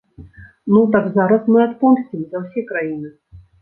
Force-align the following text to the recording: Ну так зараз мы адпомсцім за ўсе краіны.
Ну 0.77 0.81
так 0.95 1.05
зараз 1.19 1.47
мы 1.53 1.59
адпомсцім 1.69 2.21
за 2.35 2.45
ўсе 2.45 2.69
краіны. 2.75 3.19